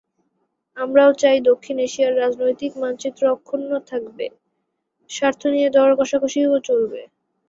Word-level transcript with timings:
আমরাও 0.77 1.11
চাই, 1.13 1.37
দক্ষিণ 1.49 1.77
এশিয়ার 1.79 2.13
রাজনৈতিক 2.17 2.71
মানচিত্র 2.77 3.23
অক্ষুণ্ন 3.27 3.71
থাকবে, 3.89 4.25
স্বার্থ 5.09 5.41
নিয়ে 5.47 5.69
দর–কষাকষিও 5.71 6.57
চলবে। 6.59 7.01